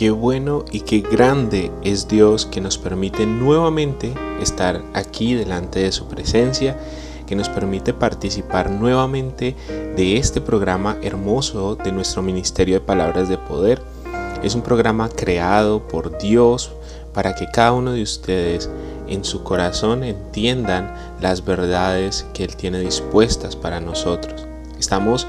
[0.00, 5.92] Qué bueno y qué grande es Dios que nos permite nuevamente estar aquí delante de
[5.92, 6.78] su presencia,
[7.26, 13.36] que nos permite participar nuevamente de este programa hermoso de nuestro Ministerio de Palabras de
[13.36, 13.82] Poder.
[14.42, 16.70] Es un programa creado por Dios
[17.12, 18.70] para que cada uno de ustedes
[19.06, 24.46] en su corazón entiendan las verdades que Él tiene dispuestas para nosotros.
[24.78, 25.26] Estamos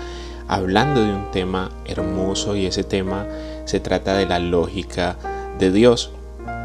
[0.48, 3.28] hablando de un tema hermoso y ese tema
[3.66, 5.18] se trata de la lógica
[5.60, 6.12] de Dios.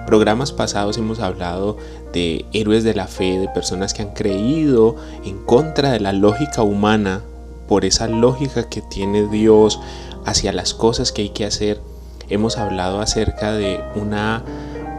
[0.07, 1.77] Programas pasados hemos hablado
[2.13, 6.63] de héroes de la fe, de personas que han creído en contra de la lógica
[6.63, 7.23] humana
[7.69, 9.81] por esa lógica que tiene Dios
[10.25, 11.81] hacia las cosas que hay que hacer.
[12.29, 14.45] Hemos hablado acerca de una,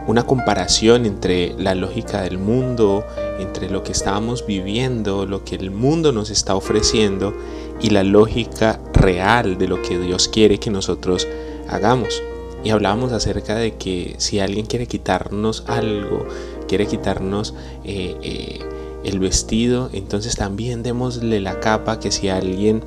[0.06, 3.04] una comparación entre la lógica del mundo,
[3.38, 7.34] entre lo que estábamos viviendo, lo que el mundo nos está ofreciendo
[7.80, 11.26] y la lógica real de lo que Dios quiere que nosotros
[11.68, 12.22] hagamos.
[12.64, 16.26] Y hablábamos acerca de que si alguien quiere quitarnos algo,
[16.66, 18.58] quiere quitarnos eh, eh,
[19.04, 22.82] el vestido, entonces también démosle la capa que si alguien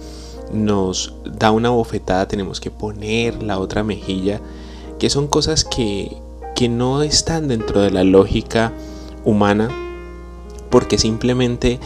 [0.54, 4.42] nos da una bofetada tenemos que poner la otra mejilla,
[5.00, 6.18] que son cosas que,
[6.56, 8.74] que no están dentro de la lógica
[9.24, 9.70] humana,
[10.70, 11.80] porque simplemente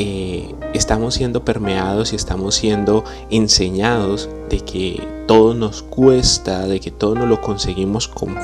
[0.00, 6.92] eh, estamos siendo permeados y estamos siendo enseñados de que todo nos cuesta, de que
[6.92, 8.36] todo nos lo conseguimos con,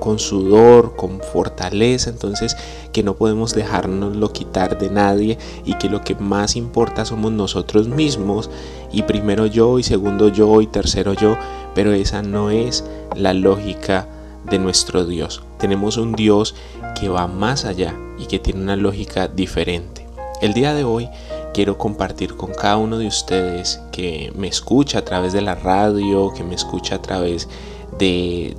[0.00, 2.56] con, sudor, con fortaleza, entonces
[2.92, 7.86] que no podemos dejárnoslo quitar de nadie y que lo que más importa somos nosotros
[7.86, 8.50] mismos
[8.92, 11.36] y primero yo y segundo yo y tercero yo,
[11.76, 14.08] pero esa no es la lógica
[14.50, 15.44] de nuestro Dios.
[15.58, 16.56] Tenemos un Dios
[17.00, 20.01] que va más allá y que tiene una lógica diferente.
[20.42, 21.08] El día de hoy
[21.54, 26.32] quiero compartir con cada uno de ustedes que me escucha a través de la radio,
[26.34, 27.48] que me escucha a través
[27.96, 28.56] de,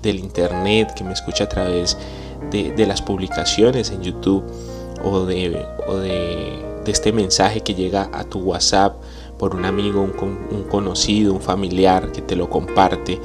[0.00, 1.98] del internet, que me escucha a través
[2.50, 4.44] de, las publicaciones en YouTube
[5.04, 5.62] o, de,
[6.86, 8.96] este mensaje que llega a tu WhatsApp
[9.38, 13.20] por un amigo, un, un conocido, un familiar que te lo comparte.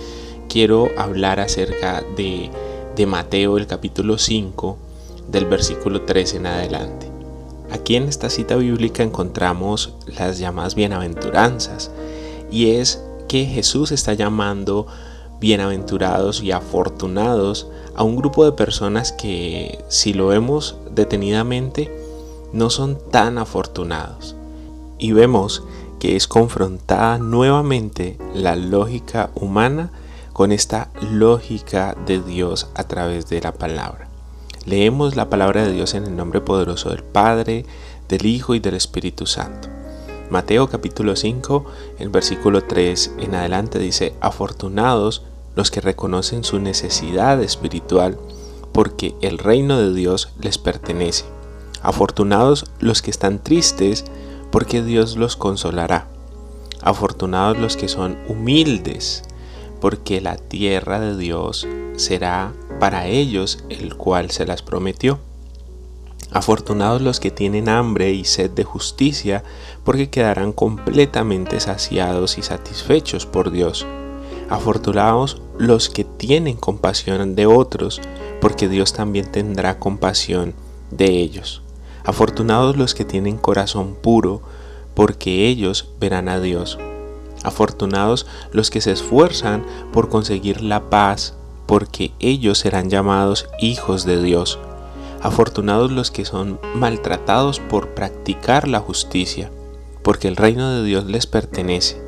[0.50, 2.52] Quiero hablar acerca de,
[2.94, 4.78] de Mateo, el capítulo 5,
[5.30, 7.11] del versículo 3 en adelante.
[7.72, 11.92] Aquí en esta cita bíblica encontramos las llamadas bienaventuranzas
[12.52, 14.88] y es que Jesús está llamando
[15.40, 21.92] bienaventurados y afortunados a un grupo de personas que si lo vemos detenidamente
[22.54, 24.36] no son tan afortunados.
[25.00, 25.64] Y vemos
[26.00, 29.92] que es confrontada nuevamente la lógica humana
[30.34, 34.11] con esta lógica de Dios a través de la palabra.
[34.66, 37.66] Leemos la palabra de Dios en el nombre poderoso del Padre,
[38.08, 39.70] del Hijo y del Espíritu Santo.
[40.30, 41.66] Mateo capítulo 5,
[41.98, 45.24] el versículo 3 en adelante dice, afortunados
[45.56, 48.20] los que reconocen su necesidad espiritual,
[48.72, 51.26] porque el reino de Dios les pertenece.
[51.82, 54.06] Afortunados los que están tristes,
[54.52, 56.08] porque Dios los consolará.
[56.84, 59.24] Afortunados los que son humildes,
[59.80, 65.20] porque la tierra de Dios será para ellos el cual se las prometió.
[66.32, 69.44] Afortunados los que tienen hambre y sed de justicia,
[69.84, 73.86] porque quedarán completamente saciados y satisfechos por Dios.
[74.50, 78.02] Afortunados los que tienen compasión de otros,
[78.42, 80.56] porque Dios también tendrá compasión
[80.90, 81.62] de ellos.
[82.04, 84.42] Afortunados los que tienen corazón puro,
[84.96, 86.80] porque ellos verán a Dios.
[87.44, 91.36] Afortunados los que se esfuerzan por conseguir la paz,
[91.72, 94.60] porque ellos serán llamados hijos de Dios.
[95.22, 99.50] Afortunados los que son maltratados por practicar la justicia,
[100.04, 102.02] porque el reino de Dios les pertenece.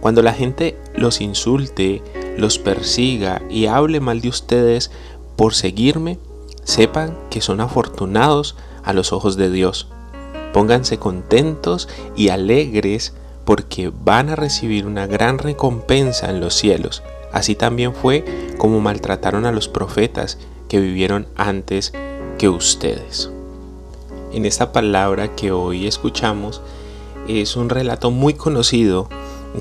[0.00, 2.02] Cuando la gente los insulte,
[2.38, 4.90] los persiga y hable mal de ustedes
[5.36, 6.18] por seguirme,
[6.64, 9.88] sepan que son afortunados a los ojos de Dios.
[10.54, 13.12] Pónganse contentos y alegres
[13.44, 17.02] porque van a recibir una gran recompensa en los cielos
[17.36, 18.24] Así también fue
[18.56, 20.38] como maltrataron a los profetas
[20.70, 21.92] que vivieron antes
[22.38, 23.30] que ustedes.
[24.32, 26.62] En esta palabra que hoy escuchamos
[27.28, 29.10] es un relato muy conocido,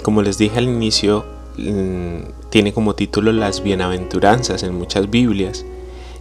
[0.03, 1.25] como les dije al inicio,
[1.57, 5.65] mm, tiene como título Las bienaventuranzas en muchas Biblias,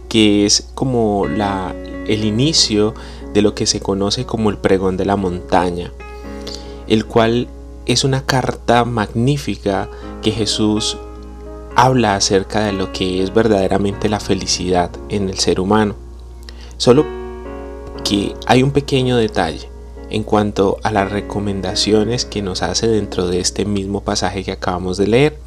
[0.09, 1.73] que es como la,
[2.05, 2.93] el inicio
[3.33, 5.93] de lo que se conoce como el pregón de la montaña,
[6.89, 7.47] el cual
[7.85, 9.87] es una carta magnífica
[10.21, 10.97] que Jesús
[11.75, 15.95] habla acerca de lo que es verdaderamente la felicidad en el ser humano.
[16.77, 17.05] Solo
[18.03, 19.69] que hay un pequeño detalle
[20.09, 24.97] en cuanto a las recomendaciones que nos hace dentro de este mismo pasaje que acabamos
[24.97, 25.39] de leer.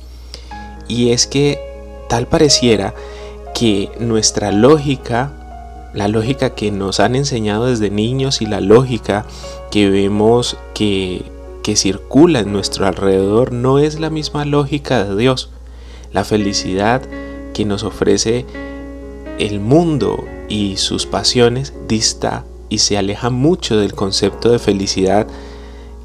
[0.88, 1.58] Y es que
[2.08, 2.94] tal pareciera
[3.54, 9.26] que nuestra lógica, la lógica que nos han enseñado desde niños y la lógica
[9.70, 11.22] que vemos que,
[11.62, 15.50] que circula en nuestro alrededor no es la misma lógica de Dios.
[16.12, 17.02] La felicidad
[17.52, 18.46] que nos ofrece
[19.38, 25.26] el mundo y sus pasiones dista y se aleja mucho del concepto de felicidad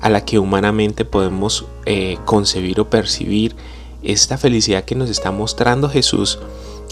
[0.01, 3.55] a la que humanamente podemos eh, concebir o percibir.
[4.03, 6.39] Esta felicidad que nos está mostrando Jesús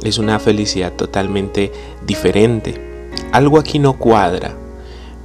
[0.03, 1.71] es una felicidad totalmente
[2.05, 3.09] diferente.
[3.33, 4.55] Algo aquí no cuadra.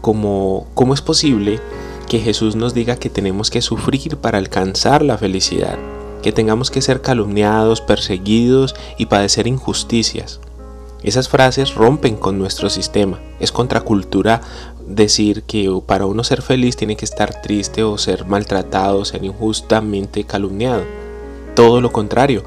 [0.00, 1.61] Como, ¿Cómo es posible
[2.09, 5.79] que Jesús nos diga que tenemos que sufrir para alcanzar la felicidad?
[6.23, 10.41] Que tengamos que ser calumniados, perseguidos y padecer injusticias.
[11.03, 13.21] Esas frases rompen con nuestro sistema.
[13.39, 14.41] Es contracultura
[14.87, 20.25] decir que para uno ser feliz tiene que estar triste o ser maltratado ser injustamente
[20.25, 20.85] calumniado.
[21.55, 22.45] Todo lo contrario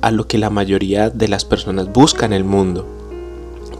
[0.00, 3.01] a lo que la mayoría de las personas buscan en el mundo.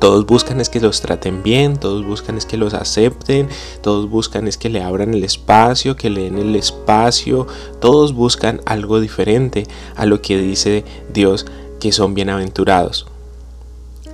[0.03, 3.49] Todos buscan es que los traten bien, todos buscan es que los acepten,
[3.83, 7.47] todos buscan es que le abran el espacio, que le den el espacio,
[7.81, 9.65] todos buscan algo diferente
[9.95, 10.85] a lo que dice
[11.15, 11.47] Dios
[11.79, 13.07] que son bienaventurados.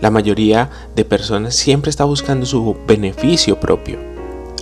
[0.02, 3.99] La mayoría de personas siempre está buscando su beneficio propio.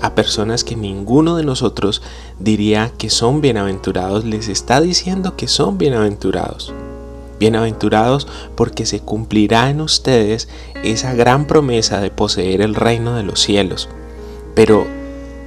[0.03, 2.03] A personas que ninguno de nosotros
[2.39, 6.73] diría que son bienaventurados, les está diciendo que son bienaventurados.
[7.39, 10.49] Bienaventurados porque se cumplirá en ustedes
[10.83, 13.89] esa gran promesa de poseer el reino de los cielos.
[14.55, 14.87] Pero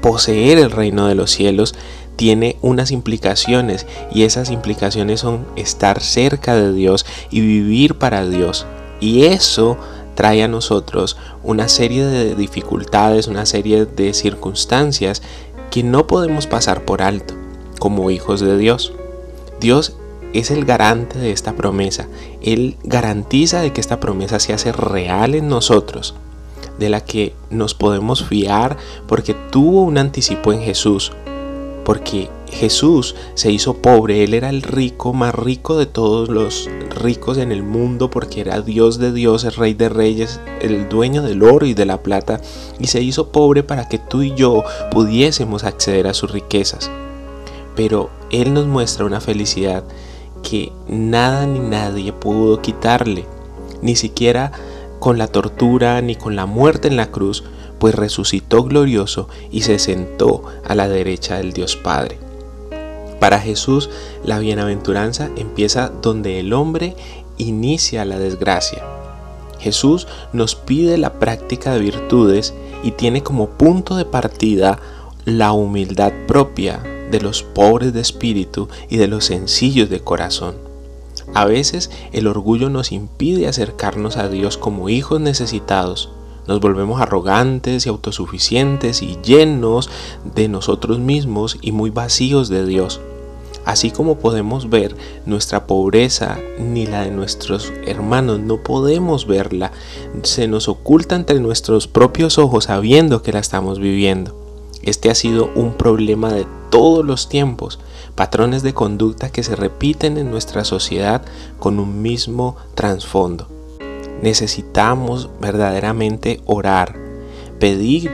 [0.01, 1.75] poseer el reino de los cielos
[2.15, 8.65] tiene unas implicaciones y esas implicaciones son estar cerca de Dios y vivir para Dios.
[8.99, 9.77] Y eso
[10.15, 15.21] trae a nosotros una serie de dificultades, una serie de circunstancias
[15.71, 17.35] que no podemos pasar por alto
[17.79, 18.91] como hijos de Dios.
[19.61, 19.95] Dios
[20.33, 22.07] es el garante de esta promesa.
[22.41, 26.15] Él garantiza de que esta promesa se hace real en nosotros,
[26.77, 28.77] de la que nos podemos fiar
[29.07, 31.11] porque tuvo un anticipo en Jesús,
[31.83, 37.37] porque Jesús se hizo pobre, Él era el rico más rico de todos los ricos
[37.37, 41.65] en el mundo porque era Dios de dioses, Rey de reyes, el dueño del oro
[41.65, 42.41] y de la plata,
[42.79, 46.89] y se hizo pobre para que tú y yo pudiésemos acceder a sus riquezas.
[47.75, 49.83] Pero Él nos muestra una felicidad
[50.41, 53.25] que nada ni nadie pudo quitarle,
[53.81, 54.51] ni siquiera
[54.99, 57.43] con la tortura ni con la muerte en la cruz,
[57.79, 62.17] pues resucitó glorioso y se sentó a la derecha del Dios Padre.
[63.19, 63.89] Para Jesús,
[64.23, 66.95] la bienaventuranza empieza donde el hombre
[67.37, 68.83] inicia la desgracia.
[69.59, 72.53] Jesús nos pide la práctica de virtudes
[72.83, 74.79] y tiene como punto de partida
[75.25, 80.55] la humildad propia de los pobres de espíritu y de los sencillos de corazón.
[81.33, 86.09] A veces el orgullo nos impide acercarnos a Dios como hijos necesitados.
[86.47, 89.89] Nos volvemos arrogantes y autosuficientes y llenos
[90.35, 92.99] de nosotros mismos y muy vacíos de Dios.
[93.65, 94.95] Así como podemos ver
[95.27, 99.71] nuestra pobreza ni la de nuestros hermanos, no podemos verla.
[100.23, 104.35] Se nos oculta entre nuestros propios ojos sabiendo que la estamos viviendo.
[104.81, 107.79] Este ha sido un problema de todos los tiempos,
[108.15, 111.21] patrones de conducta que se repiten en nuestra sociedad
[111.59, 113.47] con un mismo trasfondo.
[114.21, 116.95] Necesitamos verdaderamente orar,
[117.59, 118.11] pedir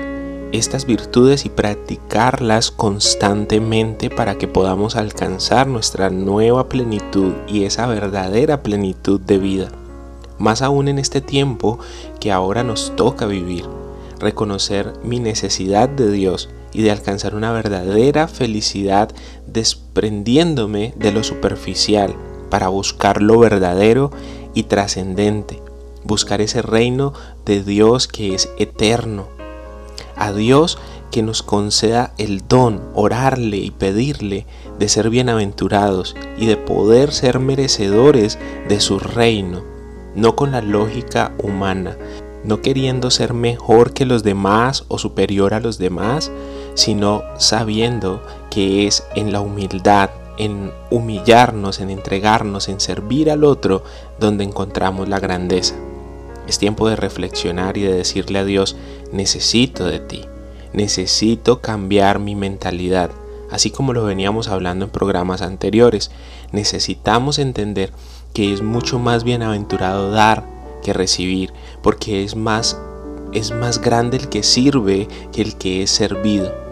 [0.51, 8.63] estas virtudes y practicarlas constantemente para que podamos alcanzar nuestra nueva plenitud y esa verdadera
[8.63, 9.71] plenitud de vida.
[10.37, 11.79] Más aún en este tiempo
[12.19, 13.65] que ahora nos toca vivir,
[14.19, 19.09] reconocer mi necesidad de Dios y de alcanzar una verdadera felicidad
[19.47, 22.13] desprendiéndome de lo superficial
[22.49, 24.11] para buscar lo verdadero
[24.53, 25.61] y trascendente,
[26.03, 27.13] buscar ese reino
[27.45, 29.29] de Dios que es eterno,
[30.17, 30.77] a Dios
[31.11, 34.45] que nos conceda el don, orarle y pedirle
[34.77, 39.63] de ser bienaventurados y de poder ser merecedores de su reino,
[40.13, 41.95] no con la lógica humana,
[42.43, 46.31] no queriendo ser mejor que los demás o superior a los demás,
[46.75, 53.83] sino sabiendo que es en la humildad, en humillarnos, en entregarnos, en servir al otro,
[54.19, 55.75] donde encontramos la grandeza.
[56.47, 58.75] Es tiempo de reflexionar y de decirle a Dios,
[59.11, 60.25] necesito de ti,
[60.73, 63.09] necesito cambiar mi mentalidad,
[63.49, 66.11] así como lo veníamos hablando en programas anteriores.
[66.51, 67.91] Necesitamos entender
[68.33, 70.43] que es mucho más bienaventurado dar
[70.83, 71.51] que recibir,
[71.81, 72.77] porque es más
[73.31, 76.64] es más grande el que sirve que el que es servido.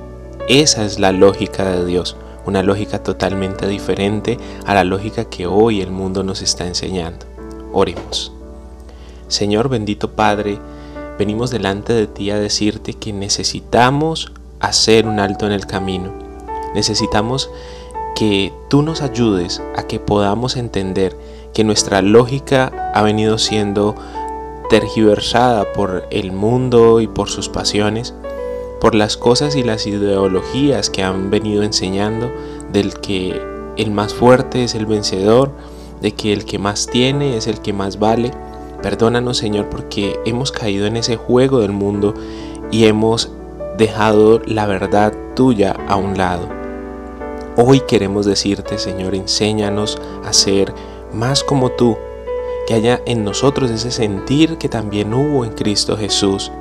[0.49, 5.79] Esa es la lógica de Dios, una lógica totalmente diferente a la lógica que hoy
[5.79, 7.25] el mundo nos está enseñando.
[7.71, 8.33] Oremos.
[9.29, 10.59] Señor bendito Padre,
[11.17, 16.11] venimos delante de ti a decirte que necesitamos hacer un alto en el camino.
[16.75, 17.49] Necesitamos
[18.13, 21.15] que tú nos ayudes a que podamos entender
[21.53, 23.95] que nuestra lógica ha venido siendo
[24.69, 28.13] tergiversada por el mundo y por sus pasiones,
[28.83, 32.29] por las cosas y las ideologías que han venido enseñando
[32.73, 33.41] del que
[33.77, 35.51] el más fuerte es el vencedor,
[36.01, 38.31] de que el que más tiene es el que más vale.
[38.81, 42.13] Perdónanos Señor porque hemos caído en ese juego del mundo
[42.71, 43.31] y hemos
[43.77, 46.49] dejado la verdad tuya a un lado.
[47.55, 50.73] Hoy queremos decirte Señor, enséñanos a ser
[51.13, 51.97] más como tú,
[52.67, 56.51] que haya en nosotros ese sentir que también hubo en Cristo Jesús,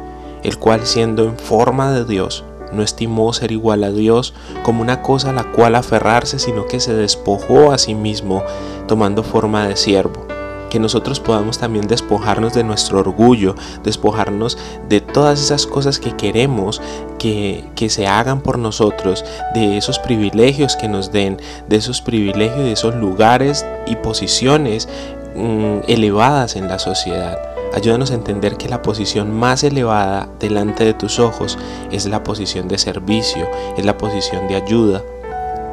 [0.43, 5.03] el cual siendo en forma de Dios, no estimó ser igual a Dios como una
[5.03, 8.43] cosa a la cual aferrarse, sino que se despojó a sí mismo,
[8.89, 10.27] tomando forma de siervo.
[10.71, 14.57] Que nosotros podamos también despojarnos de nuestro orgullo, despojarnos
[14.89, 16.81] de todas esas cosas que queremos
[17.19, 19.23] que, que se hagan por nosotros,
[19.53, 21.37] de esos privilegios que nos den,
[21.69, 24.89] de esos privilegios, de esos lugares y posiciones
[25.35, 27.39] Mm, elevadas en la sociedad.
[27.75, 31.59] Ayúdanos a entender que la posición más elevada delante de tus ojos
[31.91, 33.49] es la posición de servicio,
[33.79, 35.03] es la posición de ayuda,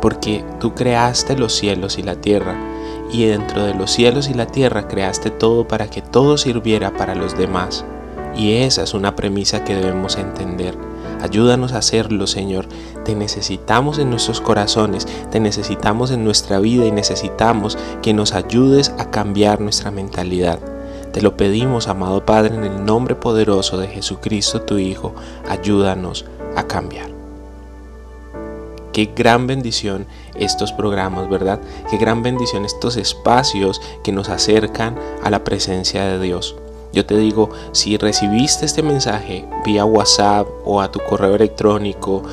[0.01, 2.55] porque tú creaste los cielos y la tierra,
[3.11, 7.15] y dentro de los cielos y la tierra creaste todo para que todo sirviera para
[7.15, 7.83] los demás.
[8.35, 10.77] Y esa es una premisa que debemos entender.
[11.21, 12.67] Ayúdanos a hacerlo, Señor.
[13.03, 18.93] Te necesitamos en nuestros corazones, te necesitamos en nuestra vida y necesitamos que nos ayudes
[18.97, 20.59] a cambiar nuestra mentalidad.
[21.13, 25.15] Te lo pedimos, amado Padre, en el nombre poderoso de Jesucristo, tu Hijo.
[25.47, 26.25] Ayúdanos
[26.55, 27.09] a cambiar.
[28.93, 31.59] Qué gran bendición estos programas, ¿verdad?
[31.89, 36.55] Qué gran bendición estos espacios que nos acercan a la presencia de Dios.
[36.93, 42.23] Yo te digo, si recibiste este mensaje vía WhatsApp o a tu correo electrónico,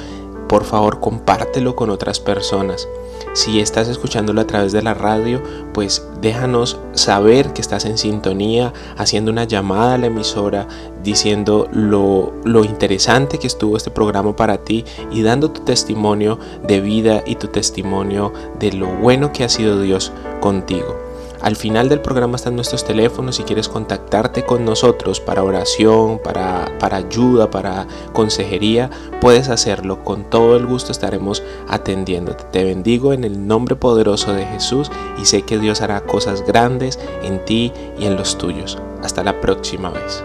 [0.48, 2.88] por favor compártelo con otras personas.
[3.36, 5.42] Si estás escuchándolo a través de la radio,
[5.74, 10.66] pues déjanos saber que estás en sintonía, haciendo una llamada a la emisora,
[11.04, 16.80] diciendo lo, lo, interesante que estuvo este programa para ti y dando tu testimonio de
[16.80, 21.05] vida y tu testimonio de lo bueno que ha sido Dios contigo.
[21.40, 26.70] Al final del programa están nuestros teléfonos si quieres contactarte con nosotros para oración, para,
[26.78, 28.90] para ayuda, para consejería,
[29.20, 30.02] puedes hacerlo.
[30.04, 32.44] Con todo el gusto estaremos atendiéndote.
[32.52, 34.90] Te bendigo en el nombre poderoso de Jesús
[35.20, 38.78] y sé que Dios hará cosas grandes en ti y en los tuyos.
[39.02, 40.24] Hasta la próxima vez.